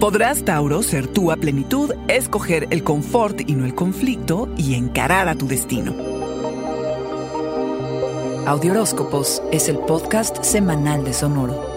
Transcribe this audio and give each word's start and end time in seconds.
Podrás, 0.00 0.46
Tauro, 0.46 0.82
ser 0.82 1.08
tú 1.08 1.30
a 1.30 1.36
plenitud, 1.36 1.92
escoger 2.08 2.68
el 2.70 2.82
confort 2.82 3.42
y 3.46 3.52
no 3.52 3.66
el 3.66 3.74
conflicto 3.74 4.48
y 4.56 4.72
encarar 4.72 5.28
a 5.28 5.34
tu 5.34 5.46
destino. 5.46 5.94
Audioróscopos 8.46 9.42
es 9.52 9.68
el 9.68 9.78
podcast 9.78 10.42
semanal 10.42 11.04
de 11.04 11.12
Sonoro. 11.12 11.69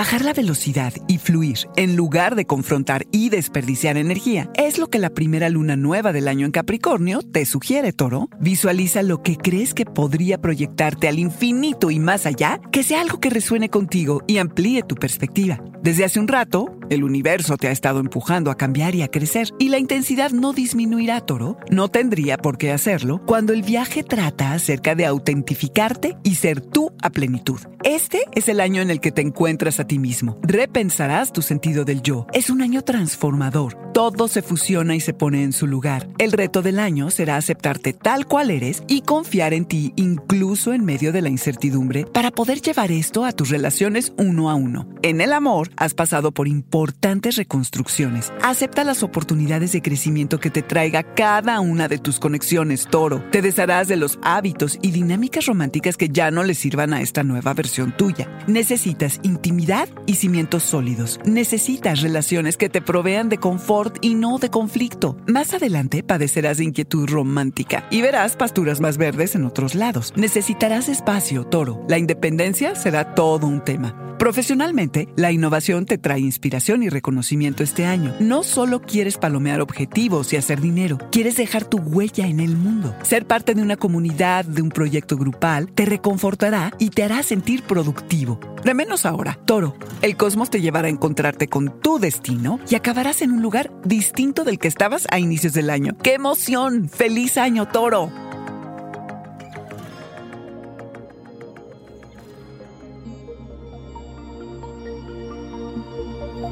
Bajar 0.00 0.24
la 0.24 0.32
velocidad 0.32 0.94
y 1.08 1.18
fluir 1.18 1.58
en 1.76 1.94
lugar 1.94 2.34
de 2.34 2.46
confrontar 2.46 3.04
y 3.12 3.28
desperdiciar 3.28 3.98
energía 3.98 4.50
es 4.54 4.78
lo 4.78 4.88
que 4.88 4.98
la 4.98 5.10
primera 5.10 5.50
luna 5.50 5.76
nueva 5.76 6.14
del 6.14 6.26
año 6.26 6.46
en 6.46 6.52
Capricornio 6.52 7.20
te 7.20 7.44
sugiere, 7.44 7.92
Toro. 7.92 8.30
Visualiza 8.40 9.02
lo 9.02 9.22
que 9.22 9.36
crees 9.36 9.74
que 9.74 9.84
podría 9.84 10.40
proyectarte 10.40 11.06
al 11.06 11.18
infinito 11.18 11.90
y 11.90 11.98
más 11.98 12.24
allá, 12.24 12.62
que 12.72 12.82
sea 12.82 13.02
algo 13.02 13.20
que 13.20 13.28
resuene 13.28 13.68
contigo 13.68 14.22
y 14.26 14.38
amplíe 14.38 14.82
tu 14.84 14.94
perspectiva. 14.94 15.62
Desde 15.82 16.06
hace 16.06 16.18
un 16.18 16.28
rato, 16.28 16.78
el 16.90 17.04
universo 17.04 17.56
te 17.56 17.68
ha 17.68 17.70
estado 17.70 18.00
empujando 18.00 18.50
a 18.50 18.56
cambiar 18.56 18.94
y 18.94 19.02
a 19.02 19.08
crecer, 19.08 19.48
y 19.58 19.68
la 19.68 19.78
intensidad 19.78 20.30
no 20.30 20.52
disminuirá, 20.52 21.20
Toro. 21.20 21.58
No 21.70 21.88
tendría 21.88 22.36
por 22.36 22.58
qué 22.58 22.72
hacerlo 22.72 23.22
cuando 23.26 23.52
el 23.52 23.62
viaje 23.62 24.02
trata 24.02 24.52
acerca 24.52 24.94
de 24.94 25.06
autentificarte 25.06 26.16
y 26.22 26.36
ser 26.36 26.60
tú 26.60 26.92
a 27.02 27.10
plenitud. 27.10 27.60
Este 27.82 28.24
es 28.34 28.48
el 28.48 28.60
año 28.60 28.82
en 28.82 28.90
el 28.90 29.00
que 29.00 29.12
te 29.12 29.22
encuentras 29.22 29.80
a 29.80 29.86
ti 29.90 29.98
mismo. 29.98 30.38
Repensarás 30.42 31.32
tu 31.32 31.42
sentido 31.42 31.84
del 31.84 32.00
yo. 32.00 32.24
Es 32.32 32.48
un 32.48 32.62
año 32.62 32.82
transformador. 32.82 33.76
Todo 33.92 34.28
se 34.28 34.40
fusiona 34.40 34.94
y 34.94 35.00
se 35.00 35.14
pone 35.14 35.42
en 35.42 35.52
su 35.52 35.66
lugar. 35.66 36.08
El 36.18 36.30
reto 36.30 36.62
del 36.62 36.78
año 36.78 37.10
será 37.10 37.34
aceptarte 37.36 37.92
tal 37.92 38.26
cual 38.26 38.52
eres 38.52 38.84
y 38.86 39.00
confiar 39.00 39.52
en 39.52 39.64
ti 39.64 39.92
incluso 39.96 40.72
en 40.72 40.84
medio 40.84 41.12
de 41.12 41.22
la 41.22 41.28
incertidumbre 41.28 42.06
para 42.06 42.30
poder 42.30 42.60
llevar 42.60 42.92
esto 42.92 43.24
a 43.24 43.32
tus 43.32 43.48
relaciones 43.48 44.12
uno 44.16 44.48
a 44.48 44.54
uno. 44.54 44.86
En 45.02 45.20
el 45.20 45.32
amor, 45.32 45.70
has 45.76 45.94
pasado 45.94 46.30
por 46.30 46.46
importantes 46.46 47.34
reconstrucciones. 47.34 48.32
Acepta 48.42 48.84
las 48.84 49.02
oportunidades 49.02 49.72
de 49.72 49.82
crecimiento 49.82 50.38
que 50.38 50.50
te 50.50 50.62
traiga 50.62 51.02
cada 51.02 51.58
una 51.58 51.88
de 51.88 51.98
tus 51.98 52.20
conexiones, 52.20 52.86
toro. 52.88 53.24
Te 53.32 53.42
desharás 53.42 53.88
de 53.88 53.96
los 53.96 54.20
hábitos 54.22 54.78
y 54.82 54.92
dinámicas 54.92 55.46
románticas 55.46 55.96
que 55.96 56.10
ya 56.10 56.30
no 56.30 56.44
le 56.44 56.54
sirvan 56.54 56.94
a 56.94 57.00
esta 57.00 57.24
nueva 57.24 57.54
versión 57.54 57.96
tuya. 57.96 58.30
Necesitas 58.46 59.18
intimidad 59.24 59.79
y 60.06 60.14
cimientos 60.14 60.64
sólidos. 60.64 61.20
Necesitas 61.24 62.00
relaciones 62.00 62.56
que 62.56 62.68
te 62.68 62.82
provean 62.82 63.28
de 63.28 63.38
confort 63.38 63.98
y 64.00 64.14
no 64.14 64.38
de 64.38 64.50
conflicto. 64.50 65.16
Más 65.26 65.54
adelante 65.54 66.02
padecerás 66.02 66.58
de 66.58 66.64
inquietud 66.64 67.08
romántica 67.08 67.86
y 67.90 68.02
verás 68.02 68.36
pasturas 68.36 68.80
más 68.80 68.98
verdes 68.98 69.34
en 69.34 69.44
otros 69.44 69.74
lados. 69.74 70.12
Necesitarás 70.16 70.88
espacio, 70.88 71.44
toro. 71.44 71.84
La 71.88 71.98
independencia 71.98 72.74
será 72.74 73.14
todo 73.14 73.46
un 73.46 73.62
tema. 73.64 74.09
Profesionalmente, 74.20 75.08
la 75.16 75.32
innovación 75.32 75.86
te 75.86 75.96
trae 75.96 76.20
inspiración 76.20 76.82
y 76.82 76.90
reconocimiento 76.90 77.62
este 77.62 77.86
año. 77.86 78.14
No 78.20 78.42
solo 78.42 78.82
quieres 78.82 79.16
palomear 79.16 79.62
objetivos 79.62 80.34
y 80.34 80.36
hacer 80.36 80.60
dinero, 80.60 80.98
quieres 81.10 81.38
dejar 81.38 81.64
tu 81.64 81.78
huella 81.78 82.26
en 82.26 82.38
el 82.38 82.54
mundo. 82.54 82.94
Ser 83.00 83.26
parte 83.26 83.54
de 83.54 83.62
una 83.62 83.78
comunidad, 83.78 84.44
de 84.44 84.60
un 84.60 84.68
proyecto 84.68 85.16
grupal, 85.16 85.72
te 85.72 85.86
reconfortará 85.86 86.70
y 86.78 86.90
te 86.90 87.02
hará 87.02 87.22
sentir 87.22 87.62
productivo. 87.62 88.38
De 88.62 88.74
menos 88.74 89.06
ahora, 89.06 89.38
Toro, 89.46 89.74
el 90.02 90.18
cosmos 90.18 90.50
te 90.50 90.60
llevará 90.60 90.88
a 90.88 90.90
encontrarte 90.90 91.48
con 91.48 91.80
tu 91.80 91.98
destino 91.98 92.60
y 92.68 92.74
acabarás 92.74 93.22
en 93.22 93.30
un 93.30 93.40
lugar 93.40 93.72
distinto 93.86 94.44
del 94.44 94.58
que 94.58 94.68
estabas 94.68 95.06
a 95.10 95.18
inicios 95.18 95.54
del 95.54 95.70
año. 95.70 95.96
¡Qué 96.02 96.12
emoción! 96.12 96.90
¡Feliz 96.90 97.38
año, 97.38 97.68
Toro! 97.68 98.29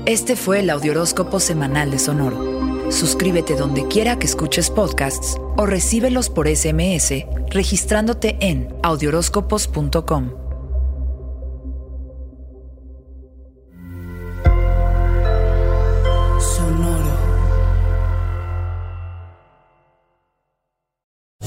Este 0.09 0.37
fue 0.37 0.61
el 0.61 0.71
Audioróscopo 0.71 1.39
Semanal 1.39 1.91
de 1.91 1.99
Sonoro. 1.99 2.91
Suscríbete 2.91 3.57
donde 3.57 3.87
quiera 3.89 4.19
que 4.19 4.25
escuches 4.25 4.71
podcasts 4.71 5.37
o 5.59 5.67
recíbelos 5.67 6.31
por 6.31 6.49
SMS 6.49 7.27
registrándote 7.51 8.39
en 8.41 8.75
audioróscopos.com. 8.83 10.31
Sonoro. 16.41 17.19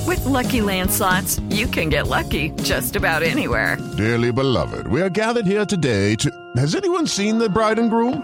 With 0.06 0.24
Lucky 0.26 0.62
Land 0.62 0.92
slots, 0.92 1.42
you 1.50 1.66
can 1.66 1.90
get 1.90 2.06
lucky 2.08 2.52
just 2.62 2.96
about 2.96 3.24
anywhere. 3.24 3.80
Dearly 3.98 4.32
beloved, 4.32 4.86
we 4.86 5.02
are 5.02 5.10
gathered 5.10 5.48
here 5.48 5.66
today 5.66 6.14
to. 6.18 6.30
Has 6.58 6.76
anyone 6.76 7.08
seen 7.08 7.40
the 7.40 7.50
bride 7.50 7.80
and 7.80 7.90
groom? 7.90 8.24